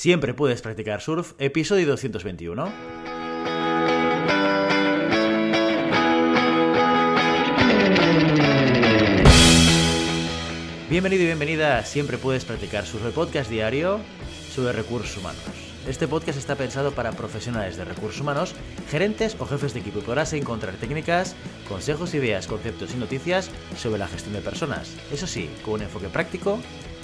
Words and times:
Siempre 0.00 0.32
puedes 0.32 0.62
practicar 0.62 1.02
surf, 1.02 1.34
episodio 1.38 1.86
221. 1.86 2.72
Bienvenido 10.88 11.22
y 11.22 11.26
bienvenida 11.26 11.76
a 11.76 11.84
Siempre 11.84 12.16
puedes 12.16 12.46
practicar 12.46 12.86
surf, 12.86 13.04
el 13.04 13.12
podcast 13.12 13.50
diario 13.50 14.00
sobre 14.54 14.72
recursos 14.72 15.18
humanos. 15.18 15.69
Este 15.88 16.06
podcast 16.06 16.38
está 16.38 16.56
pensado 16.56 16.92
para 16.92 17.12
profesionales 17.12 17.78
de 17.78 17.86
recursos 17.86 18.20
humanos, 18.20 18.54
gerentes 18.90 19.34
o 19.38 19.46
jefes 19.46 19.72
de 19.72 19.80
equipo 19.80 20.00
y 20.00 20.02
podrás 20.02 20.32
encontrar 20.34 20.74
técnicas, 20.74 21.34
consejos, 21.68 22.14
ideas, 22.14 22.46
conceptos 22.46 22.92
y 22.94 22.98
noticias 22.98 23.50
sobre 23.78 23.98
la 23.98 24.06
gestión 24.06 24.34
de 24.34 24.42
personas. 24.42 24.94
Eso 25.10 25.26
sí, 25.26 25.48
con 25.64 25.74
un 25.74 25.82
enfoque 25.82 26.08
práctico 26.08 26.58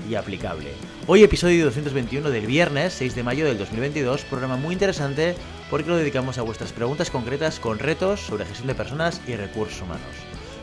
y 0.09 0.15
aplicable. 0.15 0.73
Hoy 1.07 1.23
episodio 1.23 1.65
221 1.65 2.29
del 2.29 2.47
viernes 2.47 2.93
6 2.93 3.15
de 3.15 3.23
mayo 3.23 3.47
del 3.47 3.57
2022, 3.57 4.25
programa 4.25 4.59
muy 4.59 4.75
interesante 4.75 5.35
porque 5.71 5.89
lo 5.89 5.97
dedicamos 5.97 6.37
a 6.37 6.43
vuestras 6.43 6.73
preguntas 6.73 7.11
concretas 7.11 7.59
con 7.59 7.79
retos 7.79 8.21
sobre 8.21 8.45
gestión 8.45 8.69
de 8.69 8.75
personas 8.75 9.23
y 9.27 9.37
recursos 9.37 9.81
humanos. 9.81 10.03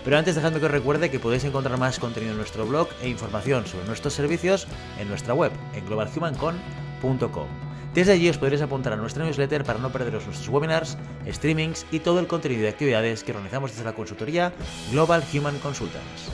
Pero 0.04 0.18
antes 0.18 0.36
dejadme 0.36 0.59
que 0.59 0.66
os 0.66 0.72
recuerde 0.72 1.09
que 1.09 1.20
podéis 1.20 1.45
encontrar 1.45 1.80
más 1.80 1.98
contenido 1.98 2.34
en 2.34 2.38
nuestro 2.38 2.68
blog 2.68 2.90
e 3.02 3.09
información 3.09 3.66
sobre 3.66 3.88
nuestros 3.88 4.14
servicios 4.14 4.68
en 5.00 5.08
nuestra 5.08 5.34
web, 5.34 5.52
en 5.73 5.86
globalhumancon.com. 5.88 7.62
Desde 7.94 8.14
allí 8.14 8.28
os 8.28 8.40
podréis 8.40 8.64
apuntar 8.64 8.94
a 8.94 8.98
nuestra 8.98 9.24
newsletter 9.24 9.64
para 9.64 9.78
no 9.78 9.92
perderos 9.92 10.26
nuestros 10.26 10.50
webinars, 10.50 10.98
streamings 11.28 11.86
y 11.92 12.00
todo 12.00 12.20
el 12.20 12.26
contenido 12.26 12.64
de 12.64 12.70
actividades 12.70 13.24
que 13.24 13.34
organizamos 13.34 13.70
desde 13.70 13.86
la 13.86 13.94
consultoría 13.94 14.52
Global 14.92 15.24
Human 15.32 15.60
Consultants. 15.60 16.32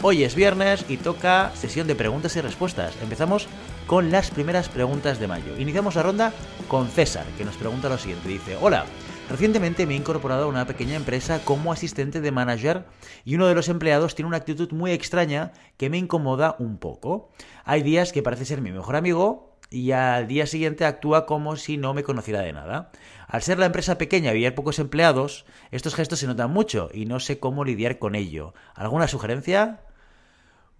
Hoy 0.00 0.24
es 0.24 0.34
viernes 0.34 0.86
y 0.88 0.96
toca 0.96 1.52
sesión 1.54 1.86
de 1.86 1.94
preguntas 1.94 2.34
y 2.36 2.40
respuestas. 2.40 2.94
Empezamos 3.02 3.48
con 3.86 4.10
las 4.10 4.30
primeras 4.30 4.70
preguntas 4.70 5.20
de 5.20 5.28
mayo. 5.28 5.58
Iniciamos 5.58 5.94
la 5.96 6.04
ronda 6.04 6.32
con 6.68 6.88
César, 6.88 7.26
que 7.36 7.44
nos 7.44 7.58
pregunta 7.58 7.90
lo 7.90 7.98
siguiente. 7.98 8.26
Dice, 8.26 8.56
hola, 8.62 8.86
recientemente 9.28 9.84
me 9.84 9.92
he 9.92 9.98
incorporado 9.98 10.44
a 10.44 10.48
una 10.48 10.66
pequeña 10.66 10.96
empresa 10.96 11.40
como 11.44 11.70
asistente 11.70 12.22
de 12.22 12.32
manager 12.32 12.86
y 13.26 13.34
uno 13.34 13.46
de 13.46 13.54
los 13.54 13.68
empleados 13.68 14.14
tiene 14.14 14.28
una 14.28 14.38
actitud 14.38 14.72
muy 14.72 14.92
extraña 14.92 15.52
que 15.76 15.90
me 15.90 15.98
incomoda 15.98 16.56
un 16.58 16.78
poco. 16.78 17.28
Hay 17.66 17.82
días 17.82 18.12
que 18.12 18.22
parece 18.22 18.46
ser 18.46 18.62
mi 18.62 18.72
mejor 18.72 18.96
amigo 18.96 19.49
y 19.70 19.92
al 19.92 20.26
día 20.26 20.46
siguiente 20.46 20.84
actúa 20.84 21.26
como 21.26 21.56
si 21.56 21.76
no 21.76 21.94
me 21.94 22.02
conociera 22.02 22.40
de 22.40 22.52
nada. 22.52 22.90
Al 23.28 23.42
ser 23.42 23.58
la 23.58 23.66
empresa 23.66 23.98
pequeña 23.98 24.34
y 24.34 24.44
haber 24.44 24.54
pocos 24.54 24.80
empleados, 24.80 25.46
estos 25.70 25.94
gestos 25.94 26.18
se 26.18 26.26
notan 26.26 26.50
mucho 26.50 26.90
y 26.92 27.06
no 27.06 27.20
sé 27.20 27.38
cómo 27.38 27.64
lidiar 27.64 27.98
con 27.98 28.16
ello. 28.16 28.52
¿Alguna 28.74 29.06
sugerencia? 29.06 29.80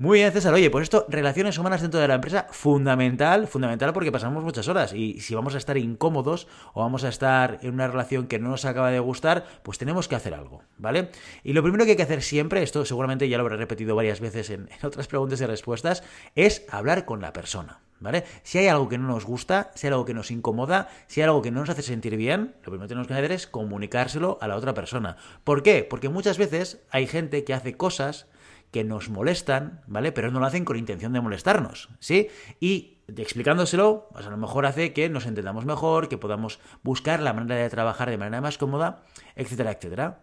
Muy 0.01 0.21
bien, 0.21 0.33
César. 0.33 0.55
Oye, 0.55 0.71
pues 0.71 0.85
esto, 0.85 1.05
relaciones 1.11 1.59
humanas 1.59 1.83
dentro 1.83 2.01
de 2.01 2.09
la 2.09 2.15
empresa, 2.15 2.47
fundamental, 2.51 3.47
fundamental 3.47 3.93
porque 3.93 4.11
pasamos 4.11 4.43
muchas 4.43 4.67
horas 4.67 4.95
y 4.95 5.21
si 5.21 5.35
vamos 5.35 5.55
a 5.55 5.59
estar 5.59 5.77
incómodos 5.77 6.49
o 6.73 6.81
vamos 6.81 7.05
a 7.05 7.11
estar 7.11 7.59
en 7.61 7.75
una 7.75 7.87
relación 7.87 8.27
que 8.27 8.39
no 8.39 8.49
nos 8.49 8.65
acaba 8.65 8.91
de 8.91 8.99
gustar, 8.99 9.45
pues 9.63 9.77
tenemos 9.77 10.09
que 10.09 10.15
hacer 10.15 10.33
algo, 10.33 10.63
¿vale? 10.79 11.11
Y 11.45 11.53
lo 11.53 11.63
primero 11.63 11.85
que 11.85 11.91
hay 11.91 11.97
que 11.99 12.03
hacer 12.03 12.23
siempre, 12.23 12.63
esto 12.63 12.87
seguramente 12.87 13.29
ya 13.29 13.37
lo 13.37 13.43
habré 13.43 13.59
repetido 13.59 13.95
varias 13.95 14.21
veces 14.21 14.49
en, 14.49 14.71
en 14.73 14.87
otras 14.87 15.07
preguntas 15.07 15.39
y 15.43 15.45
respuestas, 15.45 16.03
es 16.35 16.65
hablar 16.71 17.05
con 17.05 17.21
la 17.21 17.35
persona. 17.35 17.81
¿Vale? 18.01 18.25
Si 18.43 18.59
hay 18.59 18.69
algo 18.69 18.89
que 18.89 18.97
no 18.97 19.07
nos 19.07 19.27
gusta, 19.27 19.71
si 19.75 19.87
hay 19.87 19.93
algo 19.93 20.07
que 20.07 20.15
nos 20.15 20.31
incomoda, 20.31 20.89
si 21.07 21.21
hay 21.21 21.27
algo 21.27 21.43
que 21.43 21.51
no 21.51 21.61
nos 21.61 21.69
hace 21.69 21.83
sentir 21.83 22.17
bien, 22.17 22.55
lo 22.63 22.73
primero 22.73 22.83
que 22.83 22.89
tenemos 22.89 23.07
que 23.07 23.13
hacer 23.13 23.31
es 23.31 23.47
comunicárselo 23.47 24.39
a 24.41 24.49
la 24.49 24.57
otra 24.57 24.73
persona. 24.73 25.17
¿Por 25.45 25.63
qué? 25.63 25.85
Porque 25.85 26.09
muchas 26.09 26.39
veces 26.39 26.81
hay 26.91 27.07
gente 27.07 27.45
que 27.45 27.53
hace 27.53 27.77
cosas 27.77 28.27
que 28.71 28.85
nos 28.85 29.11
molestan, 29.11 29.83
¿vale? 29.87 30.13
Pero 30.13 30.31
no 30.31 30.41
lo 30.41 30.47
hacen 30.47 30.65
con 30.65 30.77
intención 30.77 31.13
de 31.13 31.21
molestarnos, 31.21 31.91
¿sí? 31.99 32.29
Y 32.59 32.99
explicándoselo, 33.09 34.09
pues 34.13 34.27
a 34.27 34.31
lo 34.31 34.37
mejor 34.37 34.67
hace 34.67 34.93
que 34.93 35.09
nos 35.09 35.27
entendamos 35.27 35.65
mejor, 35.65 36.09
que 36.09 36.19
podamos 36.19 36.61
buscar 36.83 37.21
la 37.21 37.33
manera 37.33 37.57
de 37.57 37.69
trabajar 37.69 38.09
de 38.09 38.19
manera 38.19 38.41
más 38.41 38.59
cómoda, 38.59 39.03
etcétera, 39.35 39.73
etcétera. 39.73 40.21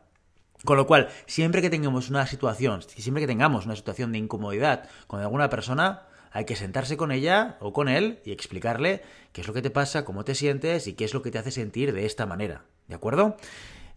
Con 0.66 0.78
lo 0.78 0.88
cual, 0.88 1.10
siempre 1.28 1.62
que 1.62 1.70
tengamos 1.70 2.10
una 2.10 2.26
situación, 2.26 2.82
siempre 2.82 3.22
que 3.22 3.28
tengamos 3.28 3.66
una 3.66 3.76
situación 3.76 4.12
de 4.12 4.18
incomodidad 4.18 4.90
con 5.06 5.20
alguna 5.20 5.50
persona, 5.50 6.07
hay 6.32 6.46
que 6.46 6.56
sentarse 6.56 6.98
con 6.98 7.12
ella 7.12 7.58
o 7.60 7.74
con 7.74 7.90
él 7.90 8.20
y 8.26 8.32
explicarle 8.32 9.02
qué 9.32 9.42
es 9.42 9.48
lo 9.48 9.54
que 9.54 9.62
te 9.62 9.70
pasa, 9.70 10.06
cómo 10.06 10.24
te 10.24 10.36
sientes 10.36 10.88
y 10.88 10.94
qué 10.94 11.06
es 11.06 11.14
lo 11.14 11.22
que 11.22 11.32
te 11.32 11.38
hace 11.38 11.52
sentir 11.52 11.94
de 11.94 12.06
esta 12.06 12.26
manera. 12.26 12.64
¿De 12.88 12.96
acuerdo? 12.96 13.38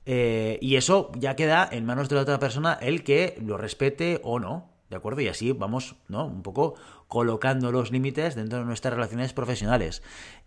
Eh, 0.07 0.59
y 0.61 0.77
eso 0.77 1.13
ya 1.17 1.37
queda 1.37 1.69
en 1.71 1.85
manos 1.85 2.09
de 2.09 2.17
la 2.17 2.23
otra 2.23 2.39
persona 2.39 2.79
el 2.81 3.05
que 3.05 3.37
lo 3.45 3.57
respete 3.57 4.21
o 4.25 4.39
no. 4.39 4.71
¿De 4.89 4.97
acuerdo? 4.97 5.21
Y 5.21 5.29
así 5.29 5.53
vamos, 5.53 5.95
¿no? 6.09 6.27
Un 6.27 6.43
poco 6.43 6.75
colocando 7.11 7.73
los 7.73 7.91
límites 7.91 8.37
dentro 8.37 8.61
de 8.61 8.65
nuestras 8.65 8.95
relaciones 8.95 9.33
profesionales. 9.33 10.01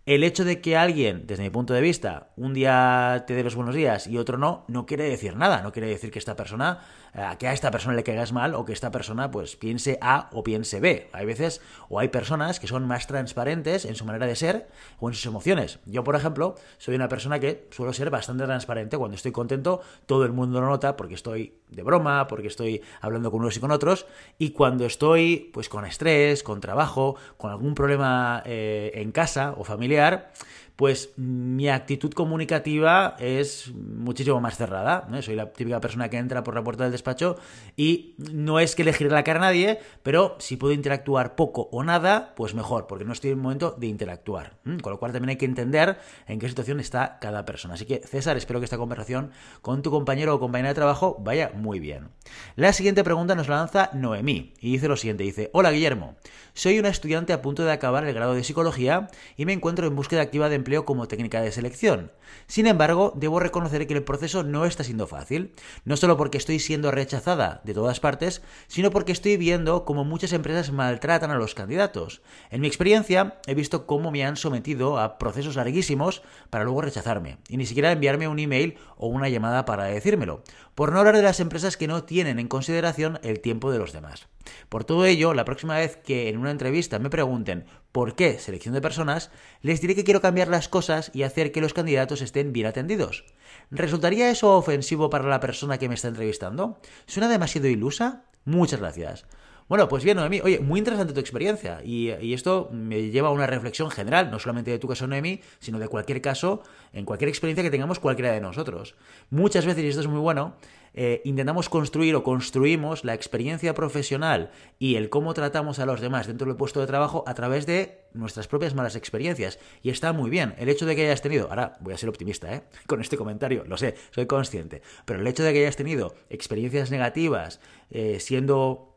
El 0.06 0.24
hecho 0.24 0.46
de 0.46 0.62
que 0.62 0.78
alguien, 0.78 1.26
desde 1.26 1.42
mi 1.42 1.50
punto 1.50 1.74
de 1.74 1.82
vista, 1.82 2.30
un 2.36 2.54
día 2.54 3.24
te 3.26 3.34
dé 3.34 3.44
los 3.44 3.54
buenos 3.54 3.74
días 3.74 4.06
y 4.06 4.16
otro 4.16 4.38
no, 4.38 4.64
no 4.68 4.86
quiere 4.86 5.04
decir 5.04 5.36
nada. 5.36 5.60
No 5.60 5.72
quiere 5.72 5.88
decir 5.88 6.10
que 6.10 6.18
esta 6.18 6.36
persona, 6.36 6.80
eh, 7.12 7.22
que 7.38 7.48
a 7.48 7.52
esta 7.52 7.70
persona 7.70 7.94
le 7.94 8.02
caigas 8.02 8.32
mal 8.32 8.54
o 8.54 8.64
que 8.64 8.72
esta 8.72 8.90
persona 8.90 9.30
pues 9.30 9.56
piense 9.56 9.98
A 10.00 10.30
o 10.32 10.42
piense 10.42 10.80
B. 10.80 11.10
Hay 11.12 11.26
veces 11.26 11.60
o 11.90 12.00
hay 12.00 12.08
personas 12.08 12.60
que 12.60 12.66
son 12.66 12.86
más 12.86 13.06
transparentes 13.06 13.84
en 13.84 13.94
su 13.94 14.06
manera 14.06 14.26
de 14.26 14.36
ser 14.36 14.68
o 15.00 15.08
en 15.08 15.14
sus 15.14 15.26
emociones. 15.26 15.80
Yo, 15.84 16.02
por 16.02 16.16
ejemplo, 16.16 16.54
soy 16.78 16.94
una 16.94 17.08
persona 17.08 17.40
que 17.40 17.68
suelo 17.70 17.92
ser 17.92 18.08
bastante 18.08 18.44
transparente. 18.44 18.96
Cuando 18.96 19.16
estoy 19.16 19.32
contento, 19.32 19.82
todo 20.06 20.24
el 20.24 20.32
mundo 20.32 20.62
lo 20.62 20.68
nota 20.68 20.96
porque 20.96 21.14
estoy 21.14 21.58
de 21.68 21.82
broma, 21.82 22.26
porque 22.26 22.48
estoy 22.48 22.82
hablando 23.00 23.30
con 23.30 23.40
unos 23.40 23.56
y 23.56 23.60
con 23.60 23.70
otros. 23.70 24.06
Y 24.38 24.50
cuando 24.50 24.86
estoy 24.86 25.50
pues 25.52 25.68
con 25.68 25.84
estrés, 25.84 26.42
con 26.42 26.60
trabajo, 26.60 27.16
con 27.36 27.50
algún 27.50 27.74
problema 27.74 28.42
eh, 28.46 28.92
en 28.94 29.12
casa 29.12 29.54
o 29.56 29.64
familiar, 29.64 30.32
pues 30.76 31.10
mi 31.16 31.68
actitud 31.68 32.12
comunicativa 32.12 33.16
es 33.18 33.72
muchísimo 33.74 34.40
más 34.40 34.56
cerrada. 34.56 35.08
Soy 35.22 35.36
la 35.36 35.52
típica 35.52 35.80
persona 35.80 36.08
que 36.08 36.16
entra 36.16 36.42
por 36.42 36.54
la 36.54 36.64
puerta 36.64 36.82
del 36.82 36.92
despacho 36.92 37.36
y 37.76 38.14
no 38.18 38.58
es 38.58 38.74
que 38.74 38.82
le 38.82 38.92
gire 38.92 39.10
la 39.10 39.22
cara 39.22 39.38
a 39.38 39.42
nadie, 39.42 39.78
pero 40.02 40.36
si 40.40 40.56
puedo 40.56 40.74
interactuar 40.74 41.36
poco 41.36 41.68
o 41.70 41.84
nada, 41.84 42.34
pues 42.34 42.54
mejor, 42.54 42.86
porque 42.86 43.04
no 43.04 43.12
estoy 43.12 43.30
en 43.30 43.38
el 43.38 43.42
momento 43.42 43.76
de 43.78 43.86
interactuar. 43.86 44.58
Con 44.82 44.92
lo 44.92 44.98
cual 44.98 45.12
también 45.12 45.30
hay 45.30 45.36
que 45.36 45.44
entender 45.44 45.96
en 46.26 46.40
qué 46.40 46.48
situación 46.48 46.80
está 46.80 47.18
cada 47.20 47.44
persona. 47.44 47.74
Así 47.74 47.86
que, 47.86 48.00
César, 48.04 48.36
espero 48.36 48.58
que 48.60 48.64
esta 48.64 48.78
conversación 48.78 49.30
con 49.62 49.82
tu 49.82 49.90
compañero 49.90 50.34
o 50.34 50.40
compañera 50.40 50.70
de 50.70 50.74
trabajo 50.74 51.16
vaya 51.20 51.52
muy 51.54 51.78
bien. 51.78 52.08
La 52.56 52.72
siguiente 52.72 53.04
pregunta 53.04 53.34
nos 53.34 53.48
la 53.48 53.56
lanza 53.56 53.90
Noemí 53.92 54.54
y 54.60 54.72
dice 54.72 54.88
lo 54.88 54.96
siguiente, 54.96 55.22
dice, 55.22 55.50
hola 55.52 55.70
Guillermo, 55.70 56.16
soy 56.52 56.78
una 56.78 56.88
estudiante 56.88 57.32
a 57.32 57.42
punto 57.42 57.64
de 57.64 57.72
acabar 57.72 58.04
el 58.04 58.14
grado 58.14 58.34
de 58.34 58.44
psicología 58.44 59.08
y 59.36 59.44
me 59.44 59.52
encuentro 59.52 59.86
en 59.86 59.96
búsqueda 59.96 60.22
activa 60.22 60.48
de 60.48 60.54
empleo 60.64 60.86
como 60.86 61.08
técnica 61.08 61.42
de 61.42 61.52
selección. 61.52 62.10
Sin 62.46 62.66
embargo, 62.66 63.12
debo 63.14 63.38
reconocer 63.38 63.86
que 63.86 63.92
el 63.92 64.02
proceso 64.02 64.42
no 64.42 64.64
está 64.64 64.82
siendo 64.82 65.06
fácil, 65.06 65.52
no 65.84 65.98
solo 65.98 66.16
porque 66.16 66.38
estoy 66.38 66.58
siendo 66.58 66.90
rechazada 66.90 67.60
de 67.64 67.74
todas 67.74 68.00
partes, 68.00 68.40
sino 68.66 68.90
porque 68.90 69.12
estoy 69.12 69.36
viendo 69.36 69.84
cómo 69.84 70.04
muchas 70.04 70.32
empresas 70.32 70.72
maltratan 70.72 71.30
a 71.30 71.36
los 71.36 71.54
candidatos. 71.54 72.22
En 72.50 72.62
mi 72.62 72.66
experiencia, 72.66 73.38
he 73.46 73.54
visto 73.54 73.86
cómo 73.86 74.10
me 74.10 74.24
han 74.24 74.36
sometido 74.36 74.98
a 74.98 75.18
procesos 75.18 75.56
larguísimos 75.56 76.22
para 76.48 76.64
luego 76.64 76.80
rechazarme, 76.80 77.36
y 77.48 77.58
ni 77.58 77.66
siquiera 77.66 77.92
enviarme 77.92 78.26
un 78.26 78.38
email 78.38 78.78
o 78.96 79.08
una 79.08 79.28
llamada 79.28 79.66
para 79.66 79.84
decírmelo, 79.84 80.42
por 80.74 80.92
no 80.92 80.98
hablar 80.98 81.16
de 81.16 81.22
las 81.22 81.40
empresas 81.40 81.76
que 81.76 81.88
no 81.88 82.04
tienen 82.04 82.38
en 82.38 82.48
consideración 82.48 83.20
el 83.22 83.40
tiempo 83.40 83.70
de 83.70 83.78
los 83.78 83.92
demás. 83.92 84.28
Por 84.68 84.84
todo 84.84 85.04
ello, 85.04 85.34
la 85.34 85.44
próxima 85.44 85.76
vez 85.76 85.96
que 85.96 86.28
en 86.28 86.38
una 86.38 86.50
entrevista 86.50 86.98
me 86.98 87.10
pregunten 87.10 87.66
por 87.94 88.16
qué 88.16 88.40
selección 88.40 88.74
de 88.74 88.80
personas, 88.80 89.30
les 89.62 89.80
diré 89.80 89.94
que 89.94 90.02
quiero 90.02 90.20
cambiar 90.20 90.48
las 90.48 90.68
cosas 90.68 91.12
y 91.14 91.22
hacer 91.22 91.52
que 91.52 91.60
los 91.60 91.74
candidatos 91.74 92.22
estén 92.22 92.52
bien 92.52 92.66
atendidos. 92.66 93.24
¿Resultaría 93.70 94.30
eso 94.30 94.56
ofensivo 94.56 95.10
para 95.10 95.28
la 95.28 95.38
persona 95.38 95.78
que 95.78 95.88
me 95.88 95.94
está 95.94 96.08
entrevistando? 96.08 96.80
¿Suena 97.06 97.28
demasiado 97.28 97.68
ilusa? 97.68 98.24
Muchas 98.44 98.80
gracias. 98.80 99.26
Bueno, 99.66 99.88
pues 99.88 100.04
bien, 100.04 100.18
Noemí, 100.18 100.42
oye, 100.42 100.60
muy 100.60 100.78
interesante 100.78 101.14
tu 101.14 101.20
experiencia 101.20 101.80
y, 101.82 102.10
esto 102.34 102.68
me 102.70 103.10
lleva 103.10 103.28
a 103.28 103.30
una 103.30 103.46
reflexión 103.46 103.90
general, 103.90 104.30
no 104.30 104.38
solamente 104.38 104.70
de 104.70 104.78
tu 104.78 104.86
caso, 104.86 105.06
Noemí, 105.06 105.40
sino 105.58 105.78
de 105.78 105.88
cualquier 105.88 106.20
caso, 106.20 106.62
en 106.92 107.06
cualquier 107.06 107.30
experiencia 107.30 107.62
que 107.62 107.70
tengamos 107.70 107.98
cualquiera 107.98 108.32
de 108.32 108.42
nosotros. 108.42 108.94
Muchas 109.30 109.64
veces, 109.64 109.84
y 109.84 109.88
esto 109.88 110.02
es 110.02 110.06
muy 110.06 110.20
bueno, 110.20 110.56
eh, 110.92 111.22
intentamos 111.24 111.70
construir 111.70 112.14
o 112.14 112.22
construimos 112.22 113.04
la 113.04 113.14
experiencia 113.14 113.74
profesional 113.74 114.50
y 114.78 114.96
el 114.96 115.08
cómo 115.08 115.32
tratamos 115.32 115.78
a 115.78 115.86
los 115.86 116.02
demás 116.02 116.26
dentro 116.26 116.46
del 116.46 116.56
puesto 116.56 116.80
de 116.80 116.86
trabajo 116.86 117.24
a 117.26 117.32
través 117.32 117.64
de 117.64 118.02
nuestras 118.12 118.46
propias 118.48 118.74
malas 118.74 118.96
experiencias. 118.96 119.58
Y 119.82 119.88
está 119.88 120.12
muy 120.12 120.28
bien. 120.28 120.54
El 120.58 120.68
hecho 120.68 120.84
de 120.84 120.94
que 120.94 121.06
hayas 121.06 121.22
tenido, 121.22 121.48
ahora 121.48 121.78
voy 121.80 121.94
a 121.94 121.98
ser 121.98 122.10
optimista, 122.10 122.54
¿eh? 122.54 122.64
Con 122.86 123.00
este 123.00 123.16
comentario, 123.16 123.64
lo 123.66 123.78
sé, 123.78 123.94
soy 124.10 124.26
consciente, 124.26 124.82
pero 125.06 125.20
el 125.20 125.26
hecho 125.26 125.42
de 125.42 125.54
que 125.54 125.60
hayas 125.60 125.76
tenido 125.76 126.14
experiencias 126.28 126.90
negativas 126.90 127.60
eh, 127.90 128.20
siendo 128.20 128.93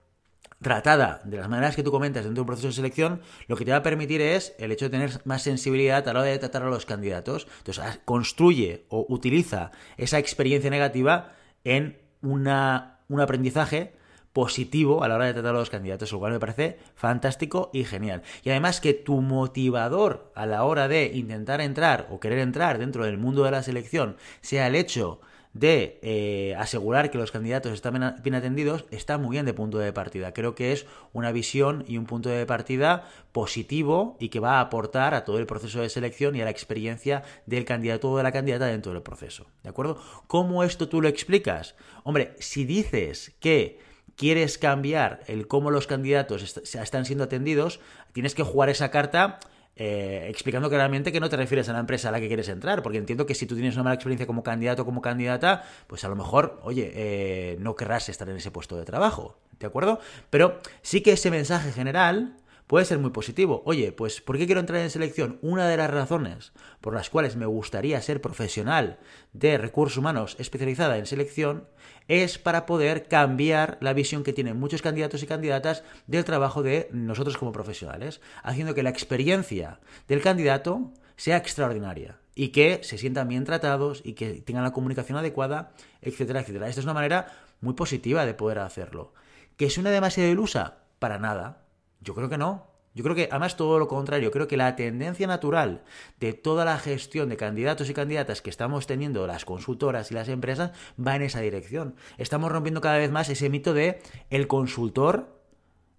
tratada 0.61 1.21
de 1.23 1.38
las 1.38 1.49
maneras 1.49 1.75
que 1.75 1.83
tú 1.83 1.91
comentas 1.91 2.23
dentro 2.23 2.35
de 2.35 2.41
un 2.41 2.47
proceso 2.47 2.67
de 2.67 2.73
selección, 2.73 3.21
lo 3.47 3.55
que 3.55 3.65
te 3.65 3.71
va 3.71 3.77
a 3.77 3.83
permitir 3.83 4.21
es 4.21 4.55
el 4.57 4.71
hecho 4.71 4.85
de 4.85 4.91
tener 4.91 5.21
más 5.25 5.44
sensibilidad 5.44 6.07
a 6.07 6.13
la 6.13 6.21
hora 6.21 6.29
de 6.29 6.39
tratar 6.39 6.63
a 6.63 6.69
los 6.69 6.85
candidatos. 6.85 7.47
Entonces, 7.59 7.99
construye 8.05 8.85
o 8.89 9.05
utiliza 9.09 9.71
esa 9.97 10.17
experiencia 10.17 10.69
negativa 10.69 11.33
en 11.63 11.97
una, 12.21 12.99
un 13.07 13.21
aprendizaje 13.21 13.94
positivo 14.33 15.03
a 15.03 15.07
la 15.07 15.15
hora 15.15 15.25
de 15.25 15.33
tratar 15.33 15.55
a 15.55 15.57
los 15.57 15.71
candidatos, 15.71 16.11
lo 16.11 16.19
cual 16.19 16.31
me 16.31 16.39
parece 16.39 16.77
fantástico 16.93 17.71
y 17.73 17.83
genial. 17.85 18.21
Y 18.43 18.51
además 18.51 18.79
que 18.79 18.93
tu 18.93 19.21
motivador 19.21 20.31
a 20.35 20.45
la 20.45 20.63
hora 20.63 20.88
de 20.88 21.11
intentar 21.13 21.59
entrar 21.59 22.07
o 22.11 22.19
querer 22.19 22.38
entrar 22.38 22.77
dentro 22.77 23.05
del 23.05 23.17
mundo 23.17 23.43
de 23.45 23.51
la 23.51 23.63
selección 23.63 24.17
sea 24.41 24.67
el 24.67 24.75
hecho 24.75 25.21
de 25.53 25.99
eh, 26.01 26.55
asegurar 26.57 27.09
que 27.09 27.17
los 27.17 27.31
candidatos 27.31 27.71
están 27.71 28.15
bien 28.21 28.35
atendidos 28.35 28.85
está 28.91 29.17
muy 29.17 29.31
bien 29.31 29.45
de 29.45 29.53
punto 29.53 29.77
de 29.77 29.91
partida. 29.94 30.33
Creo 30.33 30.55
que 30.55 30.71
es 30.71 30.85
una 31.13 31.31
visión 31.31 31.83
y 31.88 31.97
un 31.97 32.05
punto 32.05 32.29
de 32.29 32.45
partida 32.45 33.07
positivo 33.31 34.17
y 34.19 34.29
que 34.29 34.39
va 34.39 34.57
a 34.57 34.61
aportar 34.61 35.13
a 35.13 35.25
todo 35.25 35.39
el 35.39 35.47
proceso 35.47 35.81
de 35.81 35.89
selección 35.89 36.35
y 36.35 36.41
a 36.41 36.45
la 36.45 36.51
experiencia 36.51 37.23
del 37.45 37.65
candidato 37.65 38.11
o 38.11 38.17
de 38.17 38.23
la 38.23 38.31
candidata 38.31 38.67
dentro 38.67 38.94
del 38.94 39.01
proceso. 39.01 39.47
¿De 39.63 39.69
acuerdo? 39.69 40.01
¿Cómo 40.27 40.63
esto 40.63 40.89
tú 40.89 41.01
lo 41.01 41.07
explicas? 41.07 41.75
Hombre, 42.03 42.35
si 42.39 42.65
dices 42.65 43.35
que 43.39 43.79
quieres 44.15 44.57
cambiar 44.57 45.21
el 45.27 45.47
cómo 45.47 45.71
los 45.71 45.88
candidatos 45.88 46.57
están 46.75 47.05
siendo 47.05 47.23
atendidos, 47.23 47.79
tienes 48.13 48.35
que 48.35 48.43
jugar 48.43 48.69
esa 48.69 48.91
carta 48.91 49.39
eh, 49.77 50.25
explicando 50.29 50.69
claramente 50.69 51.12
que 51.12 51.19
no 51.19 51.29
te 51.29 51.38
refieres 51.38 51.69
a 51.69 51.74
la 51.74 51.79
empresa 51.79 52.09
a 52.09 52.12
la 52.12 52.19
que 52.19 52.27
quieres 52.27 52.50
entrar, 52.50 52.81
porque 52.81 52.97
entiendo 52.97 53.25
que 53.25 53.35
si 53.35 53.45
tú 53.45 53.56
tienes 53.56 53.75
una 53.75 53.83
mala 53.83 53.95
experiencia 53.95 54.25
como 54.25 54.44
candidato 54.44 54.81
o 54.81 54.85
como 54.85 55.01
candidata, 55.01 55.63
pues 55.88 56.03
a 56.03 56.09
lo 56.09 56.15
mejor, 56.15 56.59
oye, 56.63 56.91
eh, 56.95 57.57
no 57.59 57.75
querrás 57.75 58.09
estar 58.09 58.27
en 58.29 58.38
ese 58.38 58.51
puesto 58.51 58.75
de 58.75 58.85
trabajo, 58.85 59.38
¿de 59.59 59.68
acuerdo? 59.68 60.00
Pero 60.29 60.59
sí 60.81 61.01
que 61.01 61.12
ese 61.12 61.29
mensaje 61.29 61.71
general 61.71 62.38
puede 62.67 62.85
ser 62.85 62.99
muy 62.99 63.11
positivo. 63.11 63.63
Oye, 63.65 63.91
pues 63.91 64.21
¿por 64.21 64.37
qué 64.37 64.45
quiero 64.45 64.59
entrar 64.59 64.81
en 64.81 64.89
selección? 64.89 65.39
Una 65.41 65.67
de 65.67 65.77
las 65.77 65.89
razones 65.89 66.51
por 66.81 66.93
las 66.93 67.09
cuales 67.09 67.35
me 67.35 67.45
gustaría 67.45 68.01
ser 68.01 68.21
profesional 68.21 68.99
de 69.33 69.57
recursos 69.57 69.97
humanos 69.97 70.35
especializada 70.37 70.97
en 70.97 71.05
selección 71.05 71.67
es 72.07 72.37
para 72.37 72.65
poder 72.65 73.07
cambiar 73.07 73.77
la 73.81 73.93
visión 73.93 74.23
que 74.23 74.33
tienen 74.33 74.59
muchos 74.59 74.81
candidatos 74.81 75.23
y 75.23 75.27
candidatas 75.27 75.83
del 76.05 76.25
trabajo 76.25 76.61
de 76.61 76.89
nosotros 76.91 77.37
como 77.37 77.51
profesionales, 77.51 78.21
haciendo 78.43 78.75
que 78.75 78.83
la 78.83 78.89
experiencia 78.89 79.79
del 80.07 80.21
candidato 80.21 80.91
sea 81.15 81.37
extraordinaria 81.37 82.19
y 82.35 82.49
que 82.49 82.81
se 82.83 82.97
sientan 82.97 83.27
bien 83.27 83.45
tratados 83.45 84.01
y 84.05 84.13
que 84.13 84.41
tengan 84.41 84.63
la 84.63 84.73
comunicación 84.73 85.17
adecuada, 85.17 85.71
etcétera, 86.01 86.41
etcétera. 86.41 86.67
Esta 86.67 86.81
es 86.81 86.85
una 86.85 86.93
manera 86.93 87.31
muy 87.61 87.73
positiva 87.73 88.25
de 88.25 88.35
poder 88.35 88.59
hacerlo. 88.59 89.13
¿Que 89.57 89.69
una 89.79 89.89
demasiado 89.89 90.29
ilusa? 90.29 90.77
Para 90.99 91.17
nada. 91.17 91.66
Yo 92.01 92.13
creo 92.15 92.29
que 92.29 92.38
no. 92.38 92.67
Yo 92.94 93.03
creo 93.03 93.15
que, 93.15 93.29
además, 93.29 93.57
todo 93.57 93.77
lo 93.77 93.88
contrario, 93.88 94.31
creo 94.31 94.47
que 94.47 94.57
la 94.57 94.75
tendencia 94.75 95.27
natural 95.27 95.83
de 96.19 96.33
toda 96.33 96.65
la 96.65 96.79
gestión 96.79 97.29
de 97.29 97.38
candidatos 97.38 97.89
y 97.91 97.94
candidatas 97.94 98.41
que 98.41 98.49
estamos 98.49 98.88
teniendo 98.88 99.27
las 99.27 99.45
consultoras 99.45 100.09
y 100.09 100.15
las 100.15 100.29
empresas 100.29 100.71
va 100.99 101.15
en 101.15 101.21
esa 101.21 101.41
dirección. 101.41 101.95
Estamos 102.17 102.51
rompiendo 102.51 102.81
cada 102.81 102.97
vez 102.97 103.11
más 103.11 103.29
ese 103.29 103.51
mito 103.51 103.75
de 103.75 104.01
el 104.31 104.47
consultor 104.47 105.38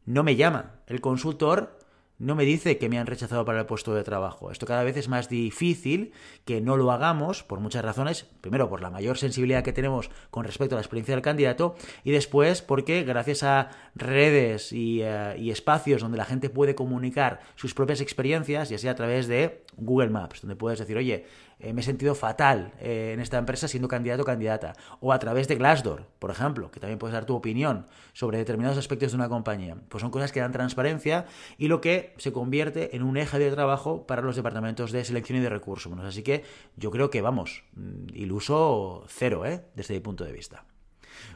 no 0.07 0.25
me 0.25 0.37
llama, 0.37 0.81
el 0.87 1.03
consultor 1.03 1.78
no 2.19 2.35
me 2.35 2.45
dice 2.45 2.79
que 2.79 2.89
me 2.89 2.99
han 2.99 3.07
rechazado 3.07 3.45
para 3.45 3.61
el 3.61 3.67
puesto 3.67 3.95
de 3.95 4.03
trabajo. 4.03 4.51
Esto 4.51 4.67
cada 4.67 4.83
vez 4.83 4.97
es 4.97 5.09
más 5.09 5.29
difícil 5.29 6.13
que 6.45 6.61
no 6.61 6.77
lo 6.77 6.91
hagamos 6.91 7.45
por 7.45 7.61
muchas 7.61 7.85
razones. 7.85 8.27
Primero, 8.41 8.69
por 8.69 8.83
la 8.83 8.91
mayor 8.91 9.19
sensibilidad 9.19 9.63
que 9.63 9.73
tenemos 9.73 10.11
con 10.31 10.45
respecto 10.45 10.75
a 10.75 10.79
la 10.79 10.83
experiencia 10.83 11.15
del 11.15 11.23
candidato 11.23 11.77
y 12.03 12.11
después 12.11 12.61
porque 12.61 13.05
gracias 13.05 13.45
a 13.45 13.71
redes 13.95 14.73
y, 14.73 15.03
eh, 15.03 15.51
espacios 15.51 16.03
donde 16.03 16.19
la 16.19 16.25
gente 16.25 16.51
puede 16.51 16.75
comunicar 16.75 17.41
sus 17.55 17.73
propias 17.73 18.01
experiencias, 18.01 18.69
ya 18.69 18.79
sea 18.79 18.93
a 18.93 18.97
través 18.97 19.29
de 19.29 19.63
Google 19.77 20.11
Maps, 20.11 20.43
donde 20.43 20.57
puedes 20.57 20.81
decir, 20.81 20.97
oye, 20.97 21.25
eh, 21.61 21.73
me 21.73 21.81
he 21.81 21.85
sentido 21.85 22.15
fatal 22.15 22.73
eh, 22.81 23.13
en 23.15 23.21
esta 23.21 23.39
empresa 23.39 23.69
siendo 23.69 23.89
candidato 23.89 24.23
o 24.23 24.25
candidata. 24.25 24.75
O 25.01 25.13
a 25.13 25.19
través 25.19 25.49
de 25.49 25.57
Glassdoor, 25.57 26.07
por 26.19 26.31
ejemplo, 26.31 26.71
que 26.71 26.81
también 26.81 26.99
puedes 26.99 27.13
dar 27.15 27.25
tu 27.25 27.35
opinión 27.35 27.87
sobre 28.13 28.39
determinados 28.39 28.79
aspectos 28.79 29.13
de 29.13 29.17
una 29.17 29.29
compañía. 29.29 29.77
Pues 29.89 30.03
son 30.03 30.11
cosas 30.11 30.33
que 30.33 30.41
dan 30.41 30.53
transparencia 30.53 31.27
y 31.57 31.69
lo 31.69 31.81
que 31.81 32.15
se 32.19 32.33
convierte 32.33 32.95
en 32.97 33.03
un 33.03 33.17
eje 33.17 33.39
de 33.39 33.51
trabajo 33.51 34.07
para 34.07 34.23
los 34.23 34.37
departamentos 34.37 34.93
de 34.93 35.05
selección 35.05 35.39
y 35.39 35.43
de 35.43 35.49
recursos 35.49 35.87
humanos. 35.87 36.07
Así 36.07 36.23
que 36.23 36.45
yo 36.77 36.91
creo 36.91 37.11
que, 37.11 37.23
vamos, 37.23 37.65
mm, 37.75 38.15
iluso 38.15 39.05
cero, 39.09 39.45
¿eh? 39.45 39.65
desde 39.75 39.95
mi 39.95 40.01
punto 40.01 40.25
de 40.25 40.33
vista. 40.33 40.65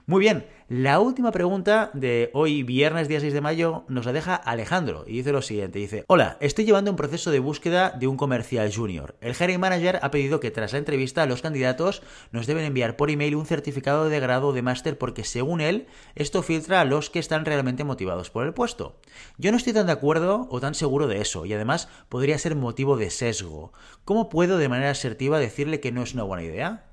Muy 0.07 0.21
bien, 0.21 0.47
la 0.69 1.01
última 1.01 1.33
pregunta 1.33 1.91
de 1.93 2.31
hoy, 2.33 2.63
viernes 2.63 3.07
día 3.07 3.21
6 3.21 3.33
de 3.35 3.41
mayo, 3.41 3.85
nos 3.89 4.07
la 4.07 4.13
deja 4.13 4.35
Alejandro 4.35 5.05
y 5.07 5.19
dice 5.19 5.31
lo 5.31 5.43
siguiente, 5.43 5.79
dice, 5.79 6.05
hola, 6.09 6.39
estoy 6.41 6.65
llevando 6.65 6.91
un 6.91 6.97
proceso 6.97 7.31
de 7.31 7.41
búsqueda 7.41 7.91
de 7.91 8.07
un 8.07 8.17
comercial 8.17 8.75
junior. 8.75 9.15
El 9.21 9.35
hiring 9.35 9.61
manager 9.61 10.01
ha 10.03 10.11
pedido 10.11 10.41
que 10.41 10.51
tras 10.51 10.73
la 10.73 10.79
entrevista 10.79 11.27
los 11.27 11.43
candidatos 11.43 12.03
nos 12.31 12.47
deben 12.47 12.65
enviar 12.65 12.97
por 12.97 13.11
email 13.11 13.37
un 13.37 13.47
certificado 13.47 14.09
de 14.09 14.19
grado 14.19 14.53
de 14.53 14.63
máster 14.63 14.99
porque 14.99 15.25
según 15.25 15.61
él 15.61 15.87
esto 16.15 16.43
filtra 16.43 16.81
a 16.81 16.85
los 16.85 17.11
que 17.11 17.19
están 17.19 17.45
realmente 17.45 17.85
motivados 17.85 18.31
por 18.31 18.47
el 18.47 18.55
puesto. 18.55 18.99
Yo 19.39 19.51
no 19.51 19.59
estoy 19.59 19.75
tan 19.75 19.87
de 19.87 19.93
acuerdo 19.93 20.49
o 20.51 20.59
tan 20.59 20.75
seguro 20.75 21.07
de 21.07 21.21
eso 21.21 21.47
y 21.47 21.53
además 21.53 21.89
podría 22.09 22.39
ser 22.39 22.57
motivo 22.57 22.97
de 22.97 23.11
sesgo. 23.11 23.73
¿Cómo 24.05 24.29
puedo 24.29 24.59
de 24.59 24.69
manera 24.69 24.91
asertiva 24.91 25.39
decirle 25.39 25.81
que 25.81 25.93
no 25.93 26.03
es 26.03 26.15
una 26.15 26.23
buena 26.25 26.43
idea? 26.43 26.92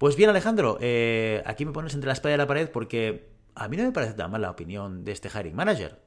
Pues 0.00 0.16
bien, 0.16 0.30
Alejandro, 0.30 0.78
eh, 0.80 1.42
aquí 1.44 1.66
me 1.66 1.72
pones 1.72 1.92
entre 1.92 2.06
la 2.06 2.14
espalda 2.14 2.34
y 2.34 2.38
la 2.38 2.46
pared 2.46 2.70
porque 2.70 3.28
a 3.54 3.68
mí 3.68 3.76
no 3.76 3.82
me 3.82 3.92
parece 3.92 4.14
tan 4.14 4.30
mal 4.30 4.40
la 4.40 4.50
opinión 4.50 5.04
de 5.04 5.12
este 5.12 5.28
hiring 5.28 5.54
manager. 5.54 6.00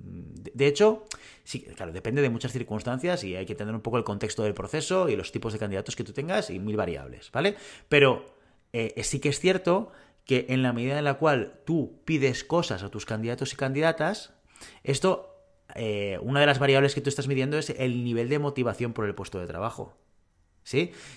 De 0.00 0.66
hecho, 0.66 1.04
sí, 1.44 1.60
claro, 1.60 1.92
depende 1.92 2.20
de 2.20 2.30
muchas 2.30 2.50
circunstancias 2.50 3.22
y 3.22 3.36
hay 3.36 3.46
que 3.46 3.54
tener 3.54 3.72
un 3.72 3.80
poco 3.80 3.96
el 3.96 4.02
contexto 4.02 4.42
del 4.42 4.54
proceso 4.54 5.08
y 5.08 5.14
los 5.14 5.30
tipos 5.30 5.52
de 5.52 5.60
candidatos 5.60 5.94
que 5.94 6.02
tú 6.02 6.12
tengas 6.12 6.50
y 6.50 6.58
mil 6.58 6.76
variables, 6.76 7.30
¿vale? 7.30 7.54
Pero 7.88 8.34
eh, 8.72 9.00
sí 9.04 9.20
que 9.20 9.28
es 9.28 9.38
cierto 9.38 9.92
que 10.24 10.46
en 10.48 10.64
la 10.64 10.72
medida 10.72 10.98
en 10.98 11.04
la 11.04 11.14
cual 11.14 11.60
tú 11.64 12.00
pides 12.04 12.42
cosas 12.42 12.82
a 12.82 12.90
tus 12.90 13.06
candidatos 13.06 13.52
y 13.52 13.56
candidatas, 13.56 14.32
esto, 14.82 15.32
eh, 15.76 16.18
una 16.22 16.40
de 16.40 16.46
las 16.46 16.58
variables 16.58 16.92
que 16.92 17.02
tú 17.02 17.08
estás 17.08 17.28
midiendo 17.28 17.56
es 17.56 17.70
el 17.70 18.02
nivel 18.02 18.30
de 18.30 18.40
motivación 18.40 18.94
por 18.94 19.04
el 19.04 19.14
puesto 19.14 19.38
de 19.38 19.46
trabajo. 19.46 19.96